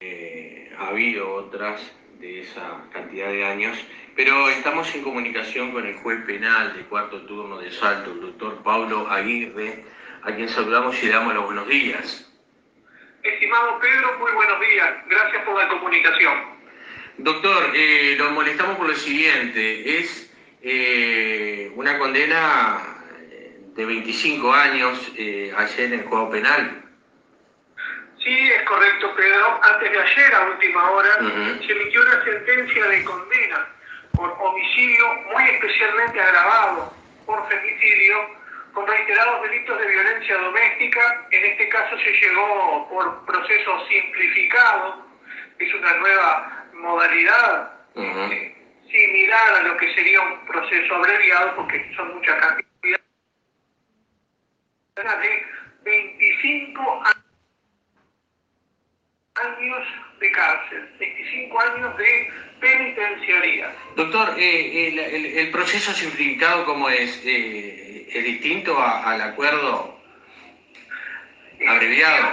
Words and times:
Eh, 0.00 0.70
ha 0.78 0.88
habido 0.88 1.32
otras 1.32 1.80
de 2.18 2.42
esa 2.42 2.82
cantidad 2.92 3.28
de 3.28 3.46
años, 3.46 3.78
pero 4.14 4.50
estamos 4.50 4.94
en 4.94 5.02
comunicación 5.02 5.72
con 5.72 5.86
el 5.86 5.96
juez 5.96 6.22
penal 6.26 6.76
de 6.76 6.82
cuarto 6.82 7.22
turno 7.22 7.56
de 7.56 7.70
Salto, 7.70 8.12
el 8.12 8.20
doctor 8.20 8.62
Pablo 8.62 9.08
Aguirre, 9.10 9.84
a 10.22 10.32
quien 10.32 10.50
saludamos 10.50 11.02
y 11.02 11.06
le 11.06 11.12
damos 11.12 11.32
los 11.32 11.46
buenos 11.46 11.66
días. 11.68 12.30
Estimado 13.22 13.78
Pedro, 13.78 14.18
muy 14.18 14.32
buenos 14.32 14.60
días. 14.60 14.96
Gracias 15.08 15.42
por 15.46 15.58
la 15.58 15.68
comunicación. 15.70 16.34
Doctor, 17.16 17.70
eh, 17.74 18.16
lo 18.18 18.32
molestamos 18.32 18.76
por 18.76 18.88
lo 18.88 18.96
siguiente. 18.96 19.98
Es 19.98 20.30
eh, 20.60 21.72
una 21.74 21.98
condena 21.98 22.82
de 23.74 23.84
25 23.86 24.52
años 24.52 25.10
eh, 25.16 25.54
ayer 25.56 25.86
en 25.86 26.00
el 26.00 26.06
juego 26.06 26.30
penal. 26.30 26.85
Sí, 28.26 28.50
es 28.50 28.62
correcto, 28.64 29.14
Pedro. 29.14 29.60
Antes 29.62 29.92
de 29.92 30.00
ayer, 30.00 30.34
a 30.34 30.46
última 30.46 30.90
hora, 30.90 31.14
se 31.64 31.72
emitió 31.72 32.02
una 32.02 32.24
sentencia 32.24 32.86
de 32.86 33.04
condena 33.04 33.68
por 34.16 34.36
homicidio 34.40 35.14
muy 35.32 35.44
especialmente 35.44 36.20
agravado 36.20 36.92
por 37.24 37.48
femicidio 37.48 38.16
con 38.72 38.84
reiterados 38.84 39.42
delitos 39.42 39.78
de 39.78 39.86
violencia 39.86 40.38
doméstica. 40.38 41.28
En 41.30 41.44
este 41.44 41.68
caso 41.68 41.96
se 41.98 42.10
llegó 42.10 42.88
por 42.90 43.24
proceso 43.26 43.86
simplificado, 43.86 45.06
es 45.60 45.72
una 45.74 45.94
nueva 45.94 46.64
modalidad 46.72 47.70
eh, 47.94 48.56
similar 48.90 49.54
a 49.54 49.62
lo 49.62 49.76
que 49.76 49.94
sería 49.94 50.20
un 50.20 50.44
proceso 50.46 50.96
abreviado 50.96 51.54
porque 51.54 51.94
son 51.94 52.12
muchas 52.16 52.34
cantidades 52.40 53.00
de 54.96 55.46
25 55.84 57.02
años 57.04 57.15
de 60.18 60.30
cárcel, 60.30 60.88
25 60.98 61.60
años 61.60 61.96
de 61.98 62.32
penitenciaría. 62.58 63.70
Doctor, 63.94 64.34
eh, 64.38 65.36
el, 65.36 65.50
proceso 65.50 65.92
simplificado, 65.92 66.64
¿cómo 66.64 66.88
es? 66.88 67.22
Eh, 67.24 68.08
¿Es 68.08 68.24
distinto 68.24 68.78
al 68.80 69.20
acuerdo 69.20 70.00
abreviado? 71.68 72.28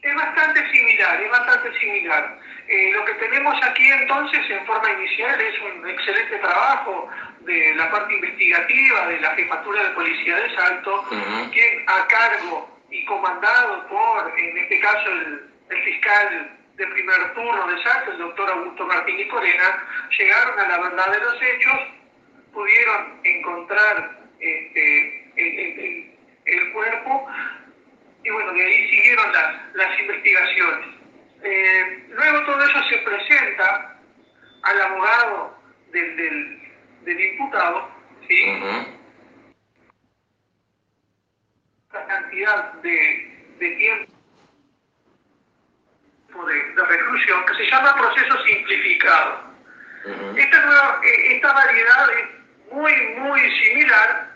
Es 0.00 0.14
bastante, 0.14 0.70
similar, 0.70 1.20
es 1.20 1.30
bastante 1.30 1.78
similar. 1.78 2.38
Eh, 2.68 2.92
lo 2.92 3.04
que 3.04 3.14
tenemos 3.14 3.54
aquí 3.62 3.88
entonces 3.88 4.40
en 4.48 4.64
forma 4.64 4.90
inicial 4.92 5.38
es 5.40 5.60
un 5.60 5.88
excelente 5.88 6.38
trabajo 6.38 7.08
de 7.40 7.74
la 7.74 7.90
parte 7.90 8.14
investigativa 8.14 9.08
de 9.08 9.20
la 9.20 9.34
Jefatura 9.34 9.82
de 9.82 9.90
Policía 9.90 10.36
de 10.36 10.54
Salto, 10.54 11.04
quien 11.52 11.84
a 11.86 12.06
cargo 12.06 12.78
y 12.90 13.04
comandado 13.04 13.86
por, 13.88 14.38
en 14.38 14.58
este 14.58 14.80
caso, 14.80 15.10
el, 15.10 15.47
fiscal 15.76 16.58
de 16.76 16.86
primer 16.86 17.34
turno 17.34 17.66
de 17.66 17.82
Salto, 17.82 18.12
el 18.12 18.18
doctor 18.18 18.50
Augusto 18.50 18.86
Martín 18.86 19.18
y 19.18 19.28
Corena, 19.28 19.84
llegaron 20.16 20.58
a 20.60 20.68
la 20.68 20.78
verdad 20.78 21.12
de 21.12 21.20
los 21.20 21.42
hechos, 21.42 21.80
pudieron 22.52 23.20
encontrar 23.24 24.18
este, 24.38 25.32
el, 25.36 26.72
cuerpo 26.72 27.28
y 28.22 28.30
bueno, 28.30 28.52
de 28.52 28.64
ahí 28.64 28.88
siguieron 28.88 29.32
las, 29.74 30.00
investigaciones. 30.00 30.86
Eh, 31.42 32.06
luego 32.10 32.44
todo 32.46 32.64
eso 32.64 32.82
se 32.88 32.98
presenta 32.98 33.98
al 34.62 34.82
abogado 34.82 35.58
del 35.92 36.58
del 37.04 37.20
imputado, 37.20 37.88
¿sí? 38.28 38.60
La 41.92 42.06
cantidad 42.06 42.72
de, 42.74 43.54
de 43.58 43.70
tiempo 43.76 44.17
de, 46.28 46.84
reclusión 46.84 47.46
que 47.46 47.54
se 47.54 47.70
llama 47.70 47.96
proceso 47.96 48.44
simplificado. 48.44 49.42
esta, 50.36 50.60
nueva, 50.64 51.00
eh, 51.04 51.34
esta 51.34 51.52
variedad 51.52 52.10
es 52.10 52.72
muy, 52.72 52.92
muy 53.18 53.40
similar, 53.58 54.30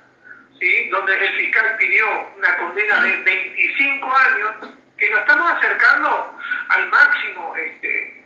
¿sí? 0.59 0.89
donde 0.91 1.15
el 1.15 1.35
fiscal 1.37 1.77
pidió 1.79 2.07
una 2.37 2.57
condena 2.59 3.03
de 3.03 3.17
25 3.23 4.17
años, 4.17 4.77
que 4.97 5.11
nos 5.11 5.21
estamos 5.21 5.53
acercando 5.53 6.39
al 6.69 6.89
máximo. 6.89 7.55
Este, 7.57 8.25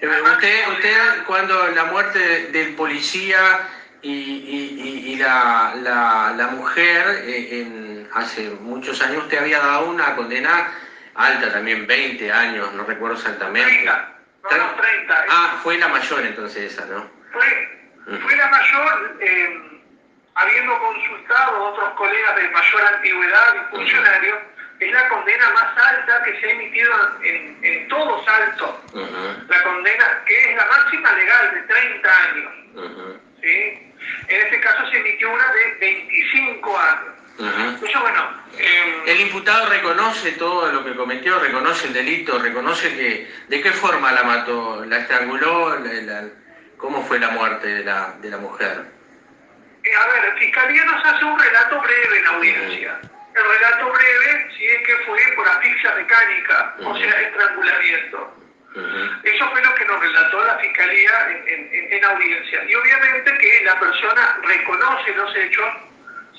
eh, 0.00 0.22
usted, 0.22 0.68
usted 0.68 1.24
cuando 1.26 1.68
la 1.68 1.84
muerte 1.84 2.46
del 2.48 2.74
policía 2.74 3.68
y, 4.02 5.12
y, 5.12 5.16
la, 5.16 5.74
la, 5.76 6.34
la, 6.36 6.46
mujer, 6.48 7.22
eh, 7.24 7.60
en, 7.60 8.08
hace 8.12 8.50
muchos 8.60 9.00
años, 9.00 9.28
te 9.28 9.38
había 9.38 9.60
dado 9.60 9.90
una 9.90 10.16
condena 10.16 10.72
alta 11.14 11.52
también, 11.52 11.86
20 11.86 12.32
años, 12.32 12.72
no 12.74 12.84
recuerdo 12.84 13.16
exactamente. 13.16 13.70
30, 13.70 14.14
no, 14.42 14.74
30. 14.80 15.24
Ah, 15.30 15.60
fue 15.62 15.78
la 15.78 15.88
mayor 15.88 16.20
entonces 16.24 16.72
esa, 16.72 16.86
¿no? 16.86 17.08
Fue, 17.32 18.18
fue 18.20 18.36
la 18.36 18.48
mayor, 18.48 19.16
eh, 19.20 19.80
habiendo 20.34 20.78
consultado 20.78 21.56
a 21.56 21.70
otros 21.70 21.90
colegas 21.94 22.36
de 22.36 22.48
mayor 22.48 22.82
antigüedad 22.94 23.54
y 23.54 23.76
funcionarios, 23.76 24.38
es 24.80 24.92
la 24.92 25.08
condena 25.08 25.50
más 25.50 25.78
alta 25.86 26.22
que 26.24 26.40
se 26.40 26.46
ha 26.46 26.50
emitido 26.50 26.92
en, 27.22 27.58
en 27.62 27.88
todo 27.88 28.24
Salto. 28.24 28.80
La 29.48 29.62
condena 29.62 30.22
que 30.26 30.50
es 30.50 30.56
la 30.56 30.66
máxima 30.66 31.12
legal 31.12 31.54
de 31.54 31.62
30 31.62 32.22
años. 32.24 32.52
¿sí? 33.40 33.92
En 34.28 34.40
este 34.40 34.60
caso 34.60 34.90
se 34.90 34.98
emitió 34.98 35.32
una 35.32 35.52
de 35.52 35.74
25 35.80 36.78
años. 36.78 37.14
bueno, 38.00 38.22
em, 38.30 38.41
el 39.06 39.20
imputado 39.20 39.66
reconoce 39.66 40.32
todo 40.32 40.70
lo 40.70 40.84
que 40.84 40.94
cometió, 40.94 41.38
reconoce 41.38 41.86
el 41.86 41.92
delito, 41.92 42.38
reconoce 42.38 42.94
que 42.94 43.30
de 43.48 43.62
qué 43.62 43.72
forma 43.72 44.12
la 44.12 44.22
mató, 44.22 44.84
la 44.84 44.98
estranguló, 44.98 45.78
cómo 46.76 47.04
fue 47.06 47.18
la 47.18 47.30
muerte 47.30 47.66
de 47.66 47.84
la, 47.84 48.14
de 48.20 48.30
la 48.30 48.38
mujer. 48.38 48.84
Eh, 49.84 49.90
a 49.96 50.06
ver, 50.06 50.38
Fiscalía 50.38 50.84
nos 50.84 51.04
hace 51.04 51.24
un 51.24 51.38
relato 51.38 51.80
breve 51.80 52.18
en 52.18 52.26
audiencia. 52.26 53.00
El 53.34 53.42
relato 53.42 53.90
breve, 53.90 54.48
si 54.56 54.66
es 54.66 54.86
que 54.86 54.96
fue 55.06 55.18
por 55.34 55.48
asfixia 55.48 55.94
mecánica, 55.94 56.76
o 56.84 56.96
sea, 56.96 57.20
estrangulamiento. 57.22 58.36
Eso 59.22 59.50
fue 59.50 59.62
lo 59.62 59.74
que 59.74 59.84
nos 59.84 60.00
relató 60.00 60.44
la 60.44 60.58
Fiscalía 60.58 61.42
en, 61.46 62.04
audiencia. 62.04 62.64
Y 62.68 62.74
obviamente 62.74 63.38
que 63.38 63.64
la 63.64 63.78
persona 63.78 64.38
reconoce 64.42 65.14
los 65.14 65.36
hechos, 65.36 65.68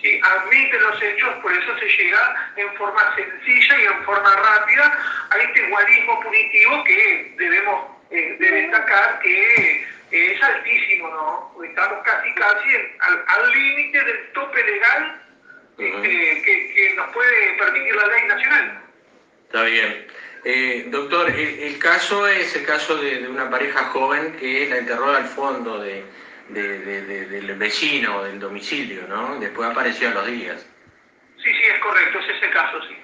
¿sí? 0.03 0.22
admite 0.22 0.80
los 0.80 1.02
hechos, 1.02 1.34
por 1.41 1.52
eso 1.52 1.78
se 1.80 1.88
llega 1.88 2.52
en 2.58 2.74
forma 2.75 3.16
sencilla 3.16 3.81
y 3.81 3.86
en 3.86 4.03
forma 4.03 4.36
rápida 4.36 5.00
a 5.31 5.38
este 5.38 5.68
guarismo 5.69 6.19
punitivo 6.22 6.84
que 6.84 7.34
debemos 7.38 7.86
eh, 8.12 8.36
destacar 8.40 9.19
que 9.22 9.88
es 10.12 10.44
altísimo, 10.44 11.09
¿no? 11.09 11.64
Estamos 11.64 11.97
casi 12.06 12.34
casi 12.36 12.69
al 13.00 13.52
límite 13.52 14.03
del 14.03 14.31
tope 14.34 14.64
legal 14.64 15.22
este, 15.80 16.41
que, 16.44 16.74
que 16.75 16.94
nos 16.96 17.09
puede 17.14 17.53
permitir 17.58 17.96
la 17.96 18.08
ley 18.08 18.28
nacional. 18.28 18.81
Está 19.46 19.64
bien. 19.64 20.08
Eh, 20.46 20.85
doctor, 20.90 21.30
el, 21.31 21.80
caso 21.80 22.28
es 22.28 22.53
el 22.56 22.66
caso 22.66 22.97
de, 22.97 23.28
una 23.30 23.50
pareja 23.50 23.85
joven 23.85 24.35
que 24.38 24.68
la 24.68 24.78
enterró 24.78 25.16
al 25.16 25.25
fondo 25.25 25.80
de, 25.80 26.03
del 26.50 27.56
vecino, 27.58 28.24
del 28.24 28.40
domicilio, 28.40 29.08
¿no? 29.08 29.40
Después 29.40 29.70
apareció 29.70 30.09
a 30.09 30.14
los 30.14 30.28
días. 30.28 30.66
Sí, 31.38 31.52
sí, 31.52 31.64
es 31.74 31.80
correcto, 31.80 32.20
es 32.20 32.38
ese 32.38 32.50
caso, 32.52 32.81
sí. 32.88 32.96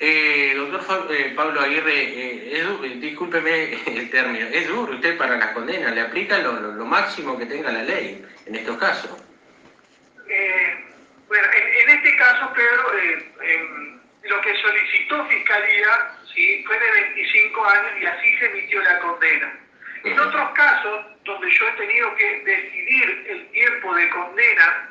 Eh, 0.00 0.54
doctor 0.56 1.08
eh, 1.12 1.32
Pablo 1.36 1.60
Aguirre, 1.60 2.96
discúlpeme 2.96 3.74
el 3.86 4.10
término, 4.10 4.46
¿es 4.48 4.68
duro 4.68 4.92
usted 4.94 5.16
para 5.16 5.36
las 5.36 5.52
condenas? 5.52 5.94
¿Le 5.94 6.00
aplica 6.00 6.38
lo, 6.38 6.52
máximo 6.84 7.38
que 7.38 7.46
tenga 7.46 7.72
la 7.72 7.82
ley 7.82 8.24
en 8.46 8.54
estos 8.54 8.76
casos? 8.78 9.10
bueno, 11.28 11.48
en, 11.52 11.90
este 11.90 12.16
caso, 12.16 12.52
Pedro, 12.54 12.92
em, 13.42 14.00
lo 14.24 14.40
que 14.40 14.56
solicitó 14.56 15.26
Fiscalía 15.26 16.12
¿sí? 16.34 16.62
fue 16.66 16.78
de 16.78 16.90
25 16.90 17.64
años 17.64 17.92
y 18.00 18.06
así 18.06 18.36
se 18.38 18.46
emitió 18.46 18.82
la 18.82 18.98
condena. 19.00 19.58
En 20.04 20.20
otros 20.20 20.50
casos, 20.52 21.06
donde 21.24 21.50
yo 21.50 21.68
he 21.68 21.72
tenido 21.72 22.14
que 22.16 22.42
decidir 22.44 23.26
el 23.28 23.46
tiempo 23.52 23.94
de 23.94 24.08
condena, 24.10 24.90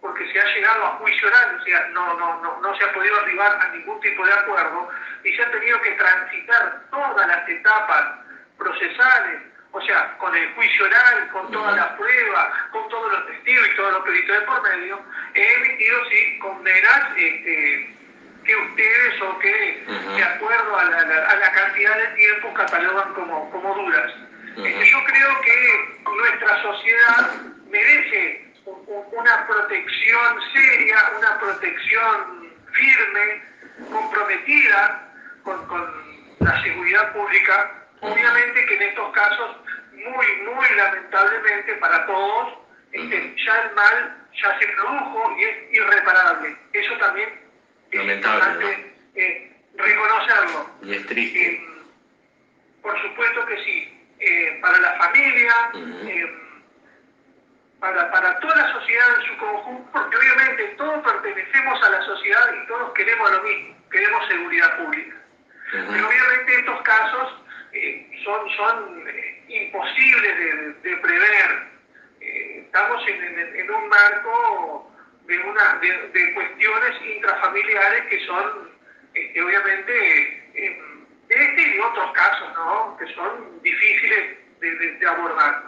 porque 0.00 0.30
se 0.32 0.40
ha 0.40 0.54
llegado 0.54 0.84
a 0.84 0.91
juicio 1.02 1.28
oral, 1.28 1.58
o 1.60 1.64
sea, 1.64 1.88
no, 1.92 2.14
no, 2.14 2.42
no, 2.42 2.60
no 2.60 2.76
se 2.76 2.84
ha 2.84 2.92
podido 2.92 3.16
arribar 3.20 3.60
a 3.60 3.68
ningún 3.74 4.00
tipo 4.00 4.24
de 4.24 4.32
acuerdo, 4.32 4.88
y 5.24 5.32
se 5.34 5.42
ha 5.42 5.50
tenido 5.50 5.80
que 5.82 5.90
transitar 5.92 6.82
todas 6.90 7.26
las 7.26 7.48
etapas 7.48 8.18
procesales, 8.56 9.42
o 9.72 9.80
sea, 9.80 10.16
con 10.18 10.34
el 10.34 10.52
juicio 10.54 10.84
oral, 10.84 11.28
con 11.32 11.50
todas 11.50 11.74
las 11.76 11.88
pruebas, 11.92 12.48
con 12.70 12.88
todos 12.88 13.12
los 13.12 13.26
testigos 13.26 13.66
y 13.66 13.76
todos 13.76 13.92
los 13.92 14.02
peritos 14.04 14.40
de 14.40 14.46
por 14.46 14.62
medio, 14.62 15.00
he 15.34 15.54
emitido, 15.54 16.04
sí, 16.10 16.38
condenas 16.38 17.16
este, 17.16 17.96
que 18.44 18.56
ustedes 18.56 19.22
o 19.22 19.38
que, 19.38 19.84
de 20.16 20.22
acuerdo 20.22 20.78
a 20.78 20.84
la, 20.84 21.52
cantidad 21.52 21.96
de 21.96 22.06
tiempo, 22.16 22.54
catalogan 22.54 23.14
como, 23.14 23.50
como 23.50 23.74
duras. 23.74 24.12
Este, 24.56 24.90
yo 24.90 25.04
creo 25.04 25.40
que 25.40 26.00
nuestra 26.04 26.62
sociedad 26.62 27.30
merece 27.70 28.41
una 29.12 29.46
protección 29.46 30.40
seria, 30.52 30.96
una 31.18 31.38
protección 31.38 32.50
firme, 32.72 33.42
comprometida 33.90 35.08
con, 35.42 36.12
la 36.40 36.62
seguridad 36.62 37.12
pública. 37.12 37.70
Obviamente 38.00 38.66
que 38.66 38.74
en 38.74 38.82
estos 38.82 39.12
casos, 39.12 39.56
muy, 39.92 40.26
muy 40.42 40.76
lamentablemente 40.76 41.74
para 41.74 42.04
todos, 42.06 42.58
este, 42.90 43.36
ya 43.44 43.62
el 43.62 43.74
mal 43.74 44.16
ya 44.42 44.58
se 44.58 44.66
produjo 44.68 45.36
y 45.38 45.44
es 45.44 45.72
irreparable. 45.72 46.56
Eso 46.72 46.96
también 46.98 47.28
es 47.90 48.00
importante 48.00 48.94
eh, 49.14 49.56
reconocerlo. 49.74 50.70
Y 50.82 50.94
es 50.94 51.06
triste. 51.06 51.46
Eh, 51.46 51.68
por 52.82 53.00
supuesto 53.00 53.46
que 53.46 53.64
sí. 53.64 53.98
Eh, 54.18 54.58
para 54.60 54.78
la 54.78 54.92
familia, 54.98 55.52
para, 57.80 58.10
para 58.12 58.38
toda 58.38 58.54
la 58.54 58.72
sociedad 58.72 59.06
en 59.18 59.26
su 59.26 59.36
conjunto, 59.38 59.90
porque 59.92 60.16
obviamente 60.16 60.64
todos 60.78 61.02
pertenecemos 61.02 61.82
a 61.82 61.90
la 61.90 62.02
sociedad 62.04 62.54
y 62.54 62.66
todos 62.92 62.94
queremos 62.94 63.30
lo 63.30 63.42
mismo, 63.42 63.76
queremos 63.90 64.28
seguridad 64.28 64.78
pública. 64.78 65.16
Pero 65.72 66.08
obviamente 66.08 66.58
estos 66.58 66.82
casos 66.82 67.34
son, 68.24 68.50
son 68.50 69.04
imposibles 69.48 70.82
de 70.82 70.96
prever 70.98 71.72
estamos 72.72 73.02
en, 73.06 73.70
un 73.70 73.88
marco 73.88 74.90
de, 75.26 75.38
una, 75.38 75.74
de, 75.80 76.34
cuestiones 76.34 77.02
intrafamiliares 77.16 78.06
que 78.06 78.26
son, 78.26 78.70
este, 79.14 79.42
obviamente, 79.42 79.92
de 81.28 81.34
este 81.34 81.62
y 81.62 81.78
otros 81.80 82.12
casos, 82.12 82.48
¿no? 82.54 82.96
Que 82.98 83.06
son 83.14 83.62
difíciles 83.62 84.38
de, 84.60 85.06
abordar. 85.06 85.64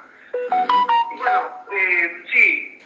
Y 1.15 1.17
bueno, 1.19 1.67
eh, 1.73 2.25
sí, 2.32 2.79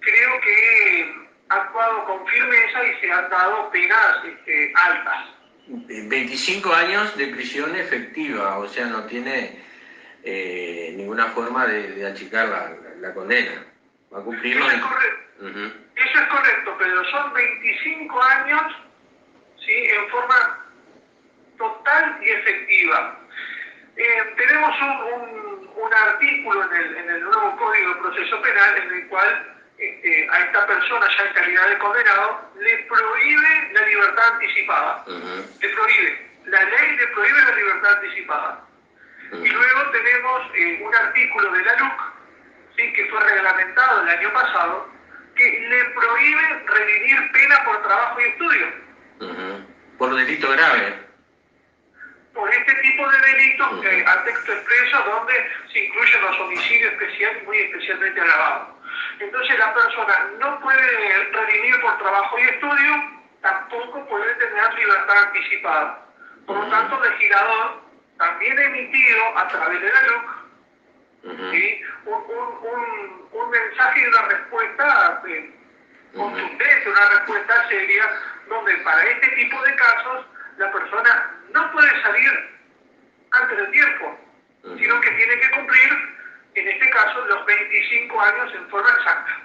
creo 0.00 0.40
que 0.40 1.14
ha 1.48 1.54
actuado 1.54 2.04
con 2.04 2.26
firmeza 2.26 2.84
y 2.84 3.00
se 3.00 3.01
han 3.12 3.30
dado 3.30 3.70
penas 3.70 4.24
este, 4.24 4.72
altas. 4.74 5.24
25 5.66 6.72
años 6.72 7.16
de 7.16 7.28
prisión 7.28 7.74
efectiva, 7.76 8.58
o 8.58 8.68
sea, 8.68 8.86
no 8.86 9.04
tiene 9.04 9.62
eh, 10.24 10.92
ninguna 10.96 11.26
forma 11.26 11.66
de, 11.66 12.06
achicar 12.06 12.48
la, 13.00 13.14
condena. 13.14 13.64
Va 14.12 14.18
a 14.18 14.22
cumplirlo. 14.22 14.66
Eso 14.66 14.76
es 14.76 14.82
correcto, 14.82 15.48
Eso 15.96 16.20
es 16.20 16.28
correcto 16.28 16.76
pero 16.78 17.04
son 17.10 17.32
25 17.32 18.22
años 18.22 18.62
¿sí? 19.64 19.72
en 19.72 20.08
forma 20.10 20.66
total 21.56 22.18
y 22.22 22.30
efectiva. 22.30 23.18
Eh, 23.96 24.34
tenemos 24.36 24.74
un, 24.80 25.68
un, 25.76 25.94
artículo 25.94 26.64
en 26.64 26.76
el, 26.76 26.96
en 26.96 27.10
el, 27.10 27.22
nuevo 27.22 27.56
Código 27.56 27.94
de 27.94 28.00
Proceso 28.00 28.40
Penal 28.40 28.76
en 28.78 28.94
el 28.94 29.08
cual 29.08 29.51
este, 29.82 30.28
a 30.30 30.38
esta 30.44 30.66
persona, 30.66 31.06
ya 31.16 31.24
en 31.24 31.34
calidad 31.34 31.68
de 31.68 31.78
condenado, 31.78 32.50
le 32.60 32.78
prohíbe 32.88 33.72
la 33.72 33.86
libertad 33.86 34.32
anticipada. 34.34 35.04
Le 35.06 35.68
prohíbe. 35.68 36.32
La 36.46 36.62
ley 36.62 36.96
le 36.96 37.06
prohíbe 37.08 37.40
la 37.40 37.54
libertad 37.56 37.92
anticipada. 37.94 38.64
Y 39.32 39.48
luego 39.48 39.90
tenemos 39.90 40.42
eh, 40.54 40.82
un 40.84 40.94
artículo 40.94 41.52
de 41.52 41.64
la 41.64 41.76
LUC, 41.76 42.00
¿sí? 42.76 42.92
que 42.92 43.06
fue 43.06 43.20
reglamentado 43.20 44.02
el 44.02 44.08
año 44.08 44.32
pasado, 44.32 44.88
que 45.34 45.60
le 45.68 45.84
prohíbe 45.86 46.62
redimir 46.66 47.32
pena 47.32 47.64
por 47.64 47.82
trabajo 47.82 48.20
y 48.20 48.24
estudio. 48.24 48.66
Por 49.98 50.14
delito 50.14 50.50
grave. 50.50 50.94
Por 52.34 52.52
este 52.52 52.74
tipo 52.74 53.08
de 53.10 53.18
delitos 53.18 53.84
eh, 53.84 54.04
a 54.06 54.24
texto 54.24 54.52
expreso 54.52 54.98
donde 55.04 55.34
se 55.72 55.78
incluyen 55.78 56.22
los 56.22 56.40
homicidios 56.40 56.92
especiales 56.92 57.44
muy 57.44 57.58
especialmente 57.58 58.20
agravados. 58.20 58.81
Entonces 59.22 59.56
la 59.56 59.72
persona 59.72 60.30
no 60.40 60.60
puede 60.60 61.24
redimir 61.30 61.80
por 61.80 61.96
trabajo 61.98 62.38
y 62.38 62.42
estudio, 62.42 62.92
tampoco 63.40 64.04
puede 64.08 64.34
tener 64.34 64.74
libertad 64.74 65.18
anticipada. 65.26 66.06
Por 66.44 66.56
lo 66.56 66.68
tanto, 66.68 67.04
el 67.04 67.10
legislador 67.12 67.82
también 68.18 68.58
emitido 68.58 69.38
a 69.38 69.46
través 69.46 69.80
de 69.80 69.92
la 69.92 70.02
LUC 70.02 70.42
un, 73.32 73.50
mensaje 73.50 74.00
y 74.00 74.06
una 74.06 74.22
respuesta 74.22 75.22
eh, 75.28 75.54
contundente, 76.16 76.90
una 76.90 77.08
respuesta 77.10 77.68
seria, 77.68 78.04
donde 78.48 78.76
para 78.78 79.04
este 79.04 79.28
tipo 79.28 79.62
de 79.62 79.76
casos 79.76 80.26
la 80.56 80.72
persona 80.72 81.36
no 81.52 81.70
puede 81.72 82.02
salir 82.02 82.32
antes 83.30 83.56
del 83.56 83.70
tiempo, 83.70 84.18
sino 84.62 85.00
que 85.00 85.10
tiene 85.12 85.38
que 85.38 85.50
cumplir, 85.50 86.12
en 86.54 86.68
este 86.68 86.90
caso, 86.90 87.24
los 87.26 87.46
25 87.46 88.11
años 88.22 88.54
en 88.54 88.68
forma 88.68 88.90
exacta. 88.90 89.42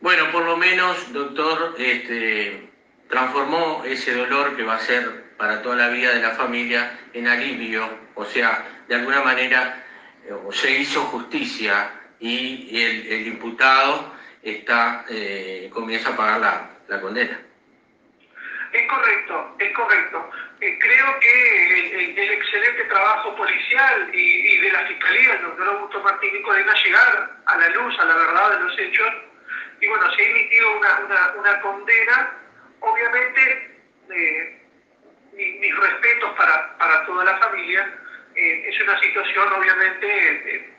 Bueno, 0.00 0.30
por 0.30 0.44
lo 0.44 0.56
menos, 0.56 1.12
doctor, 1.12 1.74
este, 1.78 2.70
transformó 3.08 3.82
ese 3.84 4.14
dolor 4.14 4.56
que 4.56 4.62
va 4.62 4.76
a 4.76 4.80
ser 4.80 5.30
para 5.36 5.62
toda 5.62 5.76
la 5.76 5.88
vida 5.88 6.14
de 6.14 6.22
la 6.22 6.30
familia 6.32 6.98
en 7.12 7.26
alivio, 7.26 7.88
o 8.14 8.24
sea, 8.24 8.66
de 8.88 8.94
alguna 8.94 9.22
manera 9.22 9.84
eh, 10.24 10.34
se 10.52 10.78
hizo 10.78 11.02
justicia 11.02 11.90
y 12.18 12.82
el, 12.82 13.26
imputado 13.26 14.12
está 14.42 15.04
eh, 15.08 15.70
comienza 15.72 16.10
a 16.10 16.16
pagar 16.16 16.70
la, 16.88 17.00
condena. 17.00 17.40
Es 18.72 18.86
correcto, 18.88 19.56
es 19.58 19.72
correcto. 19.72 20.30
Eh, 20.60 20.78
creo 20.78 21.20
que 21.20 22.12
el, 22.12 22.30
excelente 22.32 22.84
trabajo 22.84 23.34
policial 23.34 24.10
y, 24.12 24.58
de 24.58 24.70
la 24.70 24.86
Fiscalía, 24.86 25.34
el 25.34 25.42
doctor 25.42 25.68
Augusto 25.68 26.02
Martín 26.02 26.32
Nicolena, 26.34 26.72
llegar 26.84 27.30
a 27.46 27.56
la 27.56 27.68
luz, 27.70 27.98
a 27.98 28.04
la 28.04 28.14
verdad 28.14 28.50
de 28.50 28.64
los 28.64 28.78
hechos, 28.78 29.14
y 29.80 29.88
bueno, 29.88 30.14
se 30.14 30.22
ha 30.22 30.30
emitido 30.30 30.78
una, 30.78 31.32
una 31.38 31.60
condena, 31.60 32.32
obviamente 32.80 33.70
mis 35.32 35.76
respetos 35.76 36.30
para, 36.36 36.76
para 36.78 37.06
toda 37.06 37.24
la 37.24 37.38
familia. 37.38 37.92
Eh, 38.34 38.68
es 38.68 38.80
una 38.82 38.98
situación 39.00 39.52
obviamente 39.52 40.54
eh, 40.54 40.74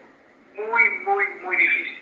muy, 0.56 0.90
muy, 1.06 1.26
muy 1.42 1.58
difícil. 1.58 2.00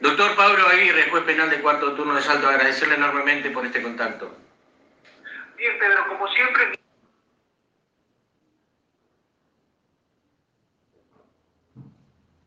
Doctor 0.00 0.34
Pablo 0.36 0.66
Aguirre, 0.68 1.08
juez 1.10 1.24
penal 1.24 1.48
de 1.48 1.60
cuarto 1.60 1.94
turno 1.94 2.14
de 2.14 2.22
Salto, 2.22 2.48
agradecerle 2.48 2.96
enormemente 2.96 3.50
por 3.50 3.64
este 3.64 3.82
contacto. 3.82 4.36
Bien, 5.60 5.78
Pedro, 5.78 6.08
como 6.08 6.26
siempre... 6.28 6.79